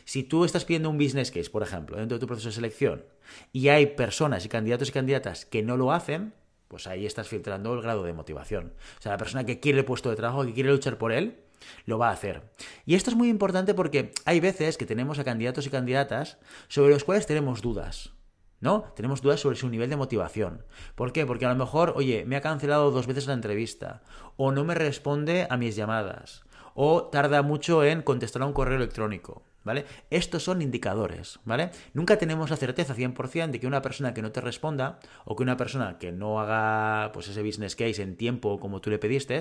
Si 0.06 0.24
tú 0.24 0.46
estás 0.46 0.66
pidiendo 0.66 0.90
un 0.90 0.98
business 0.98 1.32
case, 1.32 1.50
por 1.50 1.64
ejemplo, 1.64 1.98
dentro 1.98 2.18
de 2.18 2.20
tu 2.20 2.28
proceso 2.28 2.50
de 2.50 2.56
selección, 2.56 3.04
y 3.52 3.68
hay 3.68 3.88
personas 3.88 4.46
y 4.46 4.50
candidatos 4.50 4.90
y 4.90 4.92
candidatas 4.92 5.46
que 5.46 5.62
no 5.62 5.78
lo 5.78 5.92
hacen, 5.92 6.34
pues 6.68 6.88
ahí 6.88 7.06
estás 7.06 7.28
filtrando 7.28 7.74
el 7.74 7.82
grado 7.82 8.04
de 8.04 8.14
motivación. 8.14 8.74
O 8.98 9.02
sea, 9.02 9.12
la 9.12 9.18
persona 9.18 9.46
que 9.46 9.60
quiere 9.60 9.80
el 9.80 9.86
puesto 9.86 10.10
de 10.10 10.16
trabajo, 10.16 10.46
que 10.46 10.54
quiere 10.54 10.72
luchar 10.72 10.98
por 10.98 11.12
él, 11.12 11.38
lo 11.86 11.98
va 11.98 12.10
a 12.10 12.14
hacer. 12.14 12.44
Y 12.86 12.96
esto 12.96 13.10
es 13.10 13.16
muy 13.16 13.30
importante 13.30 13.74
porque 13.74 14.14
hay 14.26 14.40
veces 14.40 14.78
que 14.78 14.86
tenemos 14.86 15.20
a 15.20 15.24
candidatos 15.24 15.66
y 15.68 15.70
candidatas 15.70 16.38
sobre 16.70 16.92
los 16.92 17.04
cuales 17.04 17.28
tenemos 17.28 17.62
dudas. 17.62 18.14
¿No? 18.62 18.84
Tenemos 18.96 19.24
dudas 19.24 19.40
sobre 19.40 19.56
su 19.56 19.70
nivel 19.70 19.90
de 19.90 19.96
motivación. 19.96 20.64
¿Por 20.94 21.12
qué? 21.12 21.26
Porque 21.26 21.48
a 21.48 21.50
lo 21.50 21.56
mejor, 21.56 21.94
oye, 21.96 22.26
me 22.28 22.36
ha 22.36 22.42
cancelado 22.42 22.92
dos 22.92 23.08
veces 23.08 23.26
la 23.26 23.34
entrevista, 23.34 24.04
o 24.38 24.52
no 24.52 24.64
me 24.64 24.76
responde 24.76 25.48
a 25.50 25.58
mis 25.58 25.76
llamadas, 25.76 26.44
o 26.74 27.04
tarda 27.06 27.42
mucho 27.42 27.84
en 27.84 28.02
contestar 28.02 28.42
a 28.42 28.46
un 28.46 28.54
correo 28.54 28.78
electrónico. 28.78 29.44
¿Vale? 29.64 29.86
Estos 30.10 30.42
son 30.42 30.64
indicadores, 30.64 31.40
¿vale? 31.46 31.70
Nunca 31.94 32.18
tenemos 32.18 32.50
la 32.50 32.58
certeza 32.58 32.96
100% 32.96 33.52
de 33.52 33.60
que 33.60 33.68
una 33.68 33.84
persona 33.84 34.12
que 34.12 34.24
no 34.24 34.32
te 34.32 34.42
responda 34.42 35.00
o 35.24 35.36
que 35.36 35.44
una 35.44 35.56
persona 35.56 36.00
que 36.00 36.12
no 36.12 36.40
haga 36.40 37.12
pues 37.12 37.28
ese 37.28 37.44
business 37.44 37.76
case 37.76 38.02
en 38.02 38.18
tiempo 38.18 38.60
como 38.60 38.82
tú 38.82 38.90
le 38.90 38.98
pediste 38.98 39.40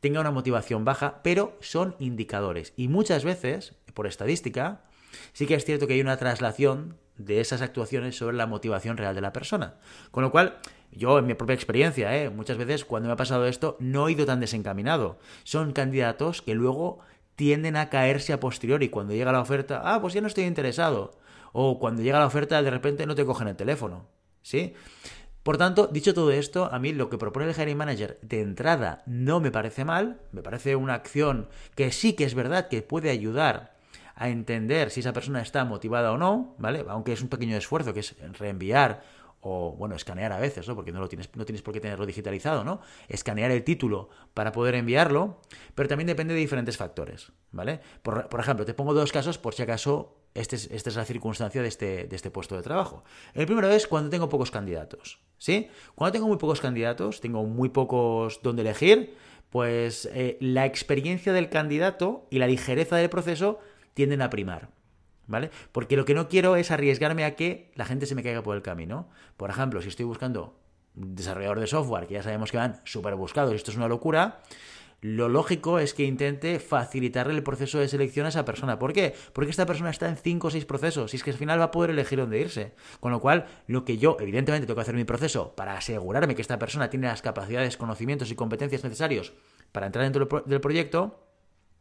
tenga 0.00 0.20
una 0.20 0.32
motivación 0.32 0.84
baja, 0.84 1.20
pero 1.22 1.56
son 1.60 1.94
indicadores 2.00 2.72
y 2.76 2.88
muchas 2.88 3.24
veces, 3.24 3.76
por 3.94 4.08
estadística, 4.08 4.80
sí 5.32 5.46
que 5.46 5.54
es 5.54 5.64
cierto 5.64 5.86
que 5.86 5.94
hay 5.94 6.00
una 6.00 6.16
traslación 6.16 6.96
de 7.16 7.40
esas 7.40 7.62
actuaciones 7.62 8.16
sobre 8.16 8.36
la 8.36 8.46
motivación 8.46 8.96
real 8.96 9.14
de 9.14 9.20
la 9.20 9.32
persona. 9.32 9.74
Con 10.10 10.22
lo 10.22 10.30
cual, 10.30 10.58
yo, 10.90 11.18
en 11.18 11.26
mi 11.26 11.34
propia 11.34 11.54
experiencia, 11.54 12.16
¿eh? 12.16 12.30
muchas 12.30 12.56
veces 12.56 12.84
cuando 12.84 13.08
me 13.08 13.12
ha 13.14 13.16
pasado 13.16 13.46
esto, 13.46 13.76
no 13.80 14.08
he 14.08 14.12
ido 14.12 14.26
tan 14.26 14.40
desencaminado. 14.40 15.18
Son 15.44 15.72
candidatos 15.72 16.42
que 16.42 16.54
luego 16.54 17.00
tienden 17.36 17.76
a 17.76 17.88
caerse 17.88 18.32
a 18.32 18.40
posteriori. 18.40 18.88
Cuando 18.88 19.14
llega 19.14 19.32
la 19.32 19.40
oferta, 19.40 19.82
ah, 19.84 20.00
pues 20.00 20.14
ya 20.14 20.20
no 20.20 20.26
estoy 20.26 20.44
interesado. 20.44 21.18
O 21.52 21.78
cuando 21.78 22.02
llega 22.02 22.18
la 22.18 22.26
oferta, 22.26 22.62
de 22.62 22.70
repente 22.70 23.06
no 23.06 23.14
te 23.14 23.24
cogen 23.24 23.48
el 23.48 23.56
teléfono. 23.56 24.06
¿Sí? 24.42 24.74
Por 25.42 25.56
tanto, 25.56 25.88
dicho 25.88 26.14
todo 26.14 26.30
esto, 26.30 26.68
a 26.72 26.78
mí 26.78 26.92
lo 26.92 27.10
que 27.10 27.18
propone 27.18 27.46
el 27.46 27.54
hiring 27.54 27.76
manager 27.76 28.18
de 28.22 28.42
entrada 28.42 29.02
no 29.06 29.40
me 29.40 29.50
parece 29.50 29.84
mal, 29.84 30.20
me 30.30 30.42
parece 30.42 30.76
una 30.76 30.94
acción 30.94 31.48
que 31.74 31.90
sí 31.90 32.12
que 32.12 32.24
es 32.24 32.34
verdad 32.34 32.68
que 32.68 32.82
puede 32.82 33.10
ayudar 33.10 33.74
a 34.14 34.28
entender 34.28 34.90
si 34.90 35.00
esa 35.00 35.12
persona 35.12 35.42
está 35.42 35.64
motivada 35.64 36.12
o 36.12 36.18
no, 36.18 36.54
¿vale? 36.58 36.84
Aunque 36.88 37.12
es 37.12 37.22
un 37.22 37.28
pequeño 37.28 37.56
esfuerzo 37.56 37.94
que 37.94 38.00
es 38.00 38.16
reenviar 38.38 39.02
o 39.44 39.74
bueno, 39.76 39.96
escanear 39.96 40.32
a 40.32 40.38
veces, 40.38 40.68
¿no? 40.68 40.76
Porque 40.76 40.92
no 40.92 41.00
lo 41.00 41.08
tienes, 41.08 41.28
no 41.34 41.44
tienes 41.44 41.62
por 41.62 41.74
qué 41.74 41.80
tenerlo 41.80 42.06
digitalizado, 42.06 42.62
¿no? 42.62 42.80
Escanear 43.08 43.50
el 43.50 43.64
título 43.64 44.08
para 44.34 44.52
poder 44.52 44.76
enviarlo, 44.76 45.40
pero 45.74 45.88
también 45.88 46.06
depende 46.06 46.32
de 46.32 46.40
diferentes 46.40 46.76
factores, 46.76 47.32
¿vale? 47.50 47.80
Por, 48.02 48.28
ejemplo, 48.38 48.64
te 48.64 48.72
pongo 48.72 48.94
dos 48.94 49.10
casos 49.10 49.38
por 49.38 49.54
si 49.54 49.62
acaso 49.62 50.16
este 50.34 50.54
esta 50.56 50.90
es 50.90 50.96
la 50.96 51.04
circunstancia 51.04 51.60
de 51.60 51.68
este, 51.68 52.04
de 52.04 52.16
este 52.16 52.30
puesto 52.30 52.56
de 52.56 52.62
trabajo. 52.62 53.02
El 53.34 53.46
primero 53.46 53.68
es 53.68 53.88
cuando 53.88 54.10
tengo 54.10 54.28
pocos 54.28 54.52
candidatos, 54.52 55.18
¿sí? 55.38 55.68
Cuando 55.96 56.12
tengo 56.12 56.28
muy 56.28 56.36
pocos 56.36 56.60
candidatos, 56.60 57.20
tengo 57.20 57.44
muy 57.44 57.68
pocos 57.70 58.40
donde 58.44 58.62
elegir, 58.62 59.16
pues 59.50 60.08
eh, 60.14 60.38
la 60.40 60.66
experiencia 60.66 61.32
del 61.32 61.50
candidato 61.50 62.28
y 62.30 62.38
la 62.38 62.46
ligereza 62.46 62.96
del 62.96 63.10
proceso 63.10 63.58
tienden 63.94 64.22
a 64.22 64.30
primar. 64.30 64.70
¿vale? 65.26 65.50
Porque 65.72 65.96
lo 65.96 66.04
que 66.04 66.14
no 66.14 66.28
quiero 66.28 66.56
es 66.56 66.70
arriesgarme 66.70 67.24
a 67.24 67.36
que 67.36 67.70
la 67.74 67.84
gente 67.84 68.06
se 68.06 68.14
me 68.14 68.22
caiga 68.22 68.42
por 68.42 68.56
el 68.56 68.62
camino. 68.62 69.08
Por 69.36 69.50
ejemplo, 69.50 69.80
si 69.80 69.88
estoy 69.88 70.04
buscando 70.04 70.58
desarrollador 70.94 71.60
de 71.60 71.66
software, 71.66 72.06
que 72.06 72.14
ya 72.14 72.22
sabemos 72.22 72.50
que 72.50 72.58
van 72.58 72.80
súper 72.84 73.14
buscados, 73.14 73.54
esto 73.54 73.70
es 73.70 73.76
una 73.76 73.88
locura, 73.88 74.42
lo 75.00 75.28
lógico 75.28 75.80
es 75.80 75.94
que 75.94 76.04
intente 76.04 76.60
facilitarle 76.60 77.34
el 77.34 77.42
proceso 77.42 77.80
de 77.80 77.88
selección 77.88 78.24
a 78.24 78.28
esa 78.28 78.44
persona. 78.44 78.78
¿Por 78.78 78.92
qué? 78.92 79.14
Porque 79.32 79.50
esta 79.50 79.66
persona 79.66 79.90
está 79.90 80.08
en 80.08 80.16
5 80.16 80.46
o 80.46 80.50
6 80.50 80.64
procesos 80.64 81.12
y 81.12 81.16
es 81.16 81.24
que 81.24 81.32
al 81.32 81.36
final 81.36 81.58
va 81.58 81.64
a 81.64 81.70
poder 81.72 81.90
elegir 81.90 82.20
dónde 82.20 82.38
irse. 82.38 82.74
Con 83.00 83.10
lo 83.10 83.20
cual, 83.20 83.46
lo 83.66 83.84
que 83.84 83.98
yo, 83.98 84.16
evidentemente, 84.20 84.66
tengo 84.66 84.76
que 84.76 84.82
hacer 84.82 84.94
mi 84.94 85.02
proceso 85.02 85.56
para 85.56 85.76
asegurarme 85.76 86.36
que 86.36 86.42
esta 86.42 86.58
persona 86.58 86.88
tiene 86.88 87.08
las 87.08 87.20
capacidades, 87.20 87.76
conocimientos 87.76 88.30
y 88.30 88.36
competencias 88.36 88.84
necesarios 88.84 89.32
para 89.72 89.86
entrar 89.86 90.04
dentro 90.04 90.44
del 90.46 90.60
proyecto, 90.60 91.31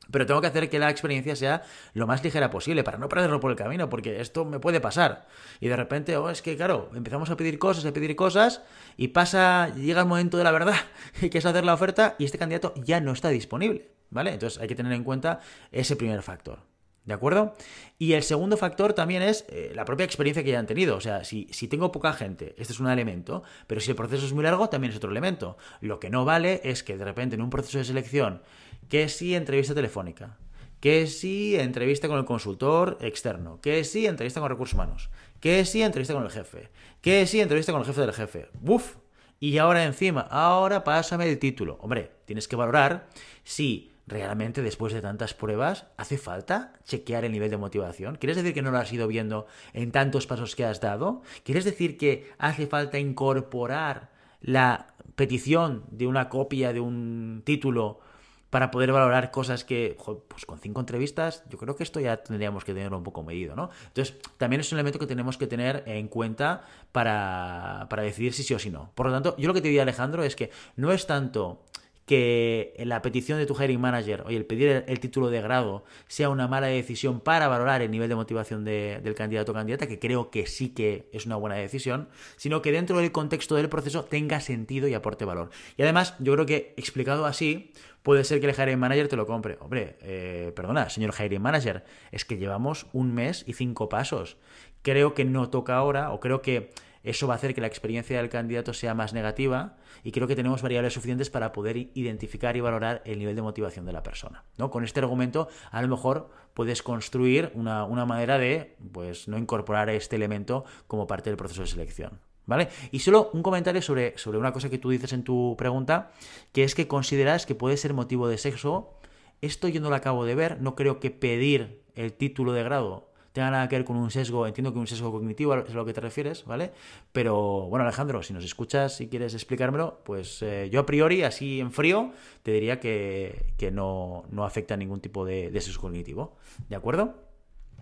pero 0.10 0.26
tengo 0.26 0.42
que 0.42 0.48
hacer 0.48 0.70
que 0.70 0.80
la 0.80 0.90
experiencia 0.90 1.36
sea 1.36 1.64
lo 1.94 2.08
más 2.08 2.24
ligera 2.24 2.50
posible 2.50 2.84
para 2.84 2.98
no 2.98 3.10
perderlo 3.10 3.40
por 3.40 3.52
el 3.52 3.58
camino, 3.58 3.90
porque 3.90 4.20
esto 4.22 4.46
me 4.46 4.60
puede 4.60 4.80
pasar. 4.80 5.28
Y 5.60 5.68
de 5.68 5.76
repente, 5.76 6.18
oh, 6.18 6.30
es 6.30 6.42
que 6.42 6.56
claro, 6.56 6.90
empezamos 6.96 7.30
a 7.30 7.38
pedir 7.38 7.60
cosas, 7.60 7.86
a 7.86 7.94
pedir 7.94 8.16
cosas, 8.16 8.62
y 8.98 9.10
pasa, 9.10 9.74
llega 9.76 10.02
el 10.02 10.08
momento 10.08 10.38
de 10.38 10.44
la 10.44 10.52
verdad, 10.52 10.76
que 11.32 11.38
es 11.38 11.46
hacer 11.46 11.64
la 11.64 11.74
oferta, 11.74 12.16
y 12.18 12.26
este 12.26 12.38
candidato 12.38 12.74
ya 12.76 13.00
no 13.00 13.12
está 13.12 13.30
disponible. 13.30 13.92
¿Vale? 14.10 14.34
Entonces 14.34 14.60
hay 14.60 14.68
que 14.68 14.76
tener 14.76 14.92
en 14.92 15.06
cuenta 15.06 15.40
ese 15.72 15.96
primer 15.96 16.22
factor. 16.22 16.60
¿De 17.06 17.16
acuerdo? 17.16 17.56
Y 17.98 18.14
el 18.14 18.22
segundo 18.22 18.58
factor 18.58 18.94
también 18.94 19.24
es 19.24 19.46
eh, 19.50 19.72
la 19.74 19.86
propia 19.86 20.04
experiencia 20.04 20.44
que 20.44 20.52
ya 20.52 20.60
han 20.60 20.68
tenido. 20.68 20.96
O 20.96 21.02
sea, 21.02 21.24
si, 21.24 21.48
si, 21.52 21.68
tengo 21.68 21.92
poca 21.92 22.14
gente, 22.14 22.54
este 22.60 22.74
es 22.74 22.80
un 22.80 22.90
elemento, 22.90 23.42
pero 23.66 23.82
si 23.82 23.90
el 23.90 23.96
proceso 23.96 24.26
es 24.26 24.34
muy 24.34 24.44
largo, 24.44 24.70
también 24.70 24.92
es 24.92 24.98
otro 24.98 25.10
elemento. 25.10 25.58
Lo 25.80 26.00
que 26.00 26.12
no 26.12 26.26
vale 26.26 26.62
es 26.64 26.84
que 26.84 26.98
de 26.98 27.06
repente 27.06 27.36
en 27.36 27.42
un 27.42 27.50
proceso 27.50 27.80
de 27.80 27.86
selección 27.86 28.44
que 28.92 29.08
sí 29.08 29.36
entrevista 29.36 29.74
telefónica, 29.74 30.38
que 30.82 31.08
sí 31.08 31.56
entrevista 31.56 32.10
con 32.10 32.18
el 32.18 32.26
consultor 32.26 32.98
externo, 33.00 33.62
que 33.62 33.86
sí 33.86 34.06
entrevista 34.06 34.42
con 34.42 34.50
recursos 34.50 34.74
humanos, 34.74 35.10
que 35.40 35.64
sí 35.64 35.82
entrevista 35.82 36.14
con 36.14 36.26
el 36.26 36.30
jefe, 36.30 36.68
que 37.00 37.26
sí 37.26 37.40
entrevista 37.40 37.72
con 37.72 37.80
el 37.80 37.88
jefe 37.88 38.02
del 38.02 38.12
jefe. 38.12 38.50
¡Buf! 38.60 38.98
Y 39.40 39.60
ahora 39.60 39.86
encima, 39.86 40.20
ahora 40.30 40.84
pásame 40.84 41.30
el 41.30 41.40
título. 41.40 41.78
Hombre, 41.80 42.12
tienes 42.26 42.50
que 42.50 42.58
valorar 42.58 43.08
si 43.46 43.94
realmente 44.08 44.62
después 44.62 44.92
de 44.92 45.00
tantas 45.00 45.34
pruebas 45.34 45.86
hace 45.96 46.18
falta 46.18 46.74
chequear 46.84 47.24
el 47.24 47.32
nivel 47.32 47.50
de 47.50 47.56
motivación. 47.56 48.18
¿Quieres 48.18 48.36
decir 48.36 48.54
que 48.54 48.62
no 48.62 48.72
lo 48.72 48.78
has 48.78 48.92
ido 48.92 49.08
viendo 49.08 49.48
en 49.72 49.94
tantos 49.94 50.28
pasos 50.28 50.54
que 50.54 50.66
has 50.66 50.82
dado? 50.82 51.22
¿Quieres 51.46 51.64
decir 51.64 51.98
que 51.98 52.30
hace 52.38 52.68
falta 52.68 53.00
incorporar 53.00 54.12
la 54.42 54.96
petición 55.16 55.86
de 55.92 56.08
una 56.08 56.28
copia 56.28 56.74
de 56.74 56.82
un 56.82 57.42
título 57.46 58.02
para 58.52 58.70
poder 58.70 58.92
valorar 58.92 59.32
cosas 59.32 59.64
que, 59.64 59.98
pues 60.28 60.46
con 60.46 60.60
cinco 60.60 60.82
entrevistas, 60.82 61.44
yo 61.50 61.58
creo 61.58 61.76
que 61.76 61.84
esto 61.84 62.00
ya 62.02 62.18
tendríamos 62.18 62.66
que 62.66 62.74
tenerlo 62.74 62.98
un 62.98 63.04
poco 63.04 63.24
medido, 63.24 63.56
¿no? 63.56 63.70
Entonces, 63.88 64.18
también 64.38 64.60
es 64.60 64.72
un 64.72 64.78
elemento 64.78 65.00
que 65.00 65.08
tenemos 65.08 65.38
que 65.38 65.48
tener 65.48 65.84
en 65.88 66.10
cuenta 66.10 66.64
para, 66.92 67.88
para 67.90 68.04
decidir 68.04 68.34
si 68.34 68.44
sí 68.44 68.54
o 68.54 68.60
si 68.60 68.70
no. 68.70 68.92
Por 68.94 69.08
lo 69.08 69.14
tanto, 69.14 69.36
yo 69.38 69.48
lo 69.48 69.54
que 69.54 69.62
te 69.62 69.70
diría, 69.70 69.84
Alejandro, 69.84 70.24
es 70.24 70.36
que 70.36 70.52
no 70.76 70.92
es 70.92 71.08
tanto 71.08 71.64
que 72.12 72.74
la 72.80 73.02
petición 73.02 73.40
de 73.40 73.46
tu 73.46 73.56
hiring 73.56 73.80
manager, 73.80 74.24
oye, 74.26 74.36
el 74.36 74.46
pedir 74.46 74.84
el, 74.86 75.00
título 75.00 75.30
de 75.30 75.42
grado 75.42 75.86
sea 76.10 76.28
una 76.28 76.46
mala 76.46 76.68
decisión 76.68 77.22
para 77.22 77.48
valorar 77.48 77.82
el 77.82 77.90
nivel 77.90 78.10
de 78.10 78.16
motivación 78.16 78.66
del 78.66 79.16
candidato 79.16 79.54
o 79.54 79.56
candidata, 79.56 79.88
que 79.88 79.98
creo 79.98 80.30
que 80.30 80.46
sí 80.46 80.74
que 80.74 81.08
es 81.14 81.26
una 81.26 81.38
buena 81.38 81.56
decisión, 81.56 82.10
sino 82.36 82.62
que 82.62 82.74
dentro 82.74 82.98
del 82.98 83.14
contexto 83.14 83.56
del 83.56 83.70
proceso 83.70 84.04
tenga 84.04 84.42
sentido 84.42 84.90
y 84.90 84.94
aporte 84.94 85.24
valor. 85.24 85.52
Y 85.78 85.84
además, 85.84 86.16
yo 86.20 86.34
creo 86.34 86.46
que 86.46 86.74
explicado 86.76 87.26
así, 87.26 87.72
puede 88.04 88.26
ser 88.26 88.42
que 88.42 88.50
el 88.50 88.56
hiring 88.60 88.78
manager 88.78 89.08
te 89.08 89.16
lo 89.16 89.26
compre. 89.26 89.58
Hombre, 89.62 89.96
eh, 90.02 90.52
perdona, 90.54 90.90
señor 90.90 91.14
hiring 91.18 91.42
manager, 91.42 91.86
es 92.12 92.26
que 92.26 92.36
llevamos 92.36 92.88
un 92.92 93.14
mes 93.14 93.46
y 93.48 93.54
cinco 93.54 93.88
pasos. 93.88 94.36
Creo 94.82 95.14
que 95.14 95.24
no 95.24 95.50
toca 95.50 95.78
ahora, 95.78 96.12
o 96.12 96.20
creo 96.20 96.42
que 96.42 96.72
eso 97.04 97.28
va 97.28 97.34
a 97.34 97.38
hacer 97.38 97.54
que 97.54 97.62
la 97.62 97.68
experiencia 97.68 98.18
del 98.18 98.30
candidato 98.30 98.74
sea 98.74 98.94
más 98.94 99.14
negativa 99.14 99.78
y 100.04 100.12
creo 100.12 100.28
que 100.28 100.36
tenemos 100.36 100.62
variables 100.62 100.94
suficientes 100.94 101.30
para 101.30 101.52
poder 101.52 101.78
identificar 101.78 102.56
y 102.56 102.62
valorar 102.62 103.02
el 103.06 103.20
nivel 103.20 103.36
de 103.36 103.42
motivación 103.42 103.86
de 103.86 103.94
la 103.94 104.04
persona. 104.04 104.44
¿no? 104.58 104.70
Con 104.70 104.84
este 104.84 105.00
argumento, 105.00 105.48
a 105.72 105.82
lo 105.82 105.88
mejor 105.88 106.30
puedes 106.54 106.84
construir 106.84 107.52
una, 107.56 107.86
una 107.86 108.06
manera 108.06 108.38
de 108.38 108.76
pues, 108.92 109.28
no 109.28 109.38
incorporar 109.38 109.90
este 109.90 110.16
elemento 110.16 110.66
como 110.88 111.08
parte 111.08 111.30
del 111.30 111.38
proceso 111.38 111.62
de 111.62 111.68
selección. 111.68 112.20
¿Vale? 112.46 112.70
Y 112.92 113.00
solo 113.00 113.30
un 113.34 113.44
comentario 113.44 113.82
sobre, 113.82 114.18
sobre 114.18 114.40
una 114.40 114.52
cosa 114.52 114.70
que 114.70 114.80
tú 114.80 114.90
dices 114.90 115.14
en 115.14 115.24
tu 115.24 115.56
pregunta, 115.58 116.12
que 116.52 116.64
es 116.64 116.76
que 116.76 116.88
consideras 116.88 117.46
que 117.46 117.56
puede 117.56 117.78
ser 117.78 117.94
motivo 117.94 118.28
de 118.28 118.38
sexo. 118.38 118.98
Esto 119.42 119.68
yo 119.68 119.80
no 119.80 119.90
lo 119.90 119.96
acabo 119.96 120.26
de 120.26 120.36
ver, 120.36 120.60
no 120.60 120.76
creo 120.76 121.00
que 121.00 121.12
pedir 121.12 121.84
el 121.96 122.14
título 122.14 122.52
de 122.52 122.64
grado 122.64 123.11
tenga 123.32 123.52
nada 123.52 123.70
que 123.70 123.78
ver 123.78 123.86
con 123.86 123.98
un 123.98 124.12
sesgo, 124.12 124.48
entiendo 124.48 124.74
que 124.74 124.80
un 124.80 124.88
sesgo 124.88 125.12
cognitivo 125.12 125.56
es 125.56 125.70
a 125.70 125.74
lo 125.74 125.86
que 125.86 125.94
te 125.94 126.02
refieres, 126.02 126.46
¿vale? 126.46 126.72
Pero 127.12 127.68
bueno, 127.70 127.84
Alejandro, 127.84 128.24
si 128.24 128.34
nos 128.34 128.44
escuchas, 128.44 128.98
si 128.98 129.08
quieres 129.08 129.34
explicármelo, 129.34 130.02
pues 130.04 130.42
eh, 130.42 130.70
yo 130.72 130.82
a 130.82 130.86
priori, 130.86 131.24
así 131.24 131.60
en 131.60 131.72
frío, 131.72 132.12
te 132.44 132.52
diría 132.52 132.80
que, 132.80 133.54
no, 133.72 134.26
no, 134.32 134.44
afecta 134.44 134.76
ningún 134.76 135.00
tipo 135.00 135.26
de, 135.26 135.50
de 135.52 135.62
sesgo 135.62 135.84
cognitivo, 135.84 136.36
¿de 136.70 136.76
acuerdo? 136.76 137.16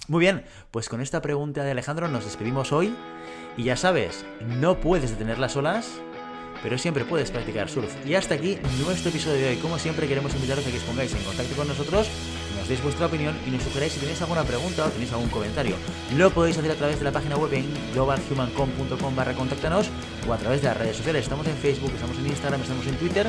Muy 0.07 0.21
bien, 0.21 0.43
pues 0.71 0.89
con 0.89 1.01
esta 1.01 1.21
pregunta 1.21 1.63
de 1.63 1.71
Alejandro 1.71 2.07
nos 2.07 2.25
despedimos 2.25 2.71
hoy. 2.71 2.95
Y 3.57 3.63
ya 3.63 3.75
sabes, 3.75 4.25
no 4.59 4.79
puedes 4.79 5.11
detener 5.11 5.37
las 5.37 5.57
olas, 5.57 6.01
pero 6.63 6.77
siempre 6.77 7.05
puedes 7.05 7.31
practicar 7.31 7.69
surf. 7.69 7.93
Y 8.05 8.15
hasta 8.15 8.35
aquí 8.35 8.57
nuestro 8.83 9.09
episodio 9.09 9.37
de 9.37 9.49
hoy. 9.49 9.55
Como 9.57 9.77
siempre, 9.77 10.07
queremos 10.07 10.33
invitaros 10.35 10.65
a 10.65 10.71
que 10.71 10.77
os 10.77 10.83
pongáis 10.83 11.13
en 11.13 11.23
contacto 11.23 11.55
con 11.55 11.67
nosotros, 11.67 12.09
nos 12.09 12.38
deis 12.69 12.83
vuestra 12.83 13.07
opinión 13.07 13.35
y 13.47 13.49
nos 13.49 13.63
sugeráis 13.63 13.93
si 13.93 13.99
tenéis 13.99 14.21
alguna 14.21 14.43
pregunta 14.43 14.85
o 14.85 14.89
tenéis 14.89 15.11
algún 15.11 15.29
comentario. 15.29 15.75
Lo 16.15 16.29
podéis 16.29 16.57
hacer 16.57 16.71
a 16.71 16.75
través 16.75 16.99
de 16.99 17.05
la 17.05 17.11
página 17.11 17.35
web 17.35 17.51
en 17.53 17.65
globalhumancom.com 17.93 19.15
barra 19.15 19.33
contáctanos 19.33 19.89
o 20.27 20.33
a 20.33 20.37
través 20.37 20.61
de 20.61 20.67
las 20.67 20.77
redes 20.77 20.97
sociales. 20.97 21.23
Estamos 21.23 21.47
en 21.47 21.57
Facebook, 21.57 21.91
estamos 21.93 22.17
en 22.19 22.27
Instagram, 22.27 22.61
estamos 22.61 22.85
en 22.85 22.95
Twitter 22.95 23.27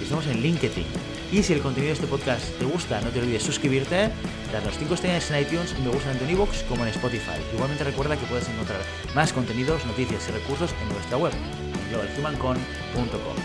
y 0.00 0.02
estamos 0.02 0.26
en 0.26 0.40
LinkedIn. 0.40 0.86
Y 1.30 1.42
si 1.42 1.52
el 1.52 1.60
contenido 1.60 1.88
de 1.88 1.94
este 2.00 2.06
podcast 2.06 2.42
te 2.58 2.64
gusta, 2.64 3.02
no 3.02 3.10
te 3.10 3.20
olvides 3.20 3.42
suscribirte, 3.42 4.10
darnos 4.50 4.78
5 4.78 4.94
estrellas 4.94 5.30
en 5.30 5.42
iTunes 5.42 5.78
me 5.80 5.90
gusta 5.90 6.08
tanto 6.08 6.24
en 6.24 6.30
iVoox 6.30 6.62
como 6.62 6.84
en 6.84 6.88
Spotify. 6.88 7.36
Igualmente 7.52 7.84
recuerda 7.84 8.16
que 8.16 8.24
puedes 8.24 8.48
encontrar 8.48 8.80
más 9.14 9.34
contenidos, 9.34 9.84
noticias 9.84 10.26
y 10.30 10.32
recursos 10.32 10.70
en 10.80 10.88
nuestra 10.88 11.18
web, 11.18 11.32
globalhumancon.com. 11.90 13.36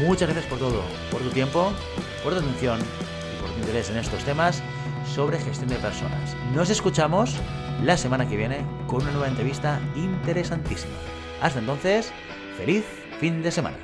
Muchas 0.00 0.28
gracias 0.28 0.46
por 0.46 0.58
todo, 0.58 0.82
por 1.12 1.22
tu 1.22 1.30
tiempo, 1.30 1.72
por 2.24 2.32
tu 2.32 2.40
atención 2.40 2.80
y 2.80 3.40
por 3.40 3.50
tu 3.52 3.60
interés 3.60 3.90
en 3.90 3.98
estos 3.98 4.24
temas 4.24 4.60
sobre 5.14 5.38
gestión 5.38 5.70
de 5.70 5.76
personas. 5.76 6.36
Nos 6.54 6.70
escuchamos 6.70 7.34
la 7.82 7.96
semana 7.96 8.28
que 8.28 8.36
viene 8.36 8.64
con 8.86 9.02
una 9.02 9.12
nueva 9.12 9.28
entrevista 9.28 9.80
interesantísima. 9.96 10.94
Hasta 11.40 11.58
entonces, 11.58 12.12
feliz 12.56 12.84
fin 13.20 13.42
de 13.42 13.50
semana. 13.50 13.76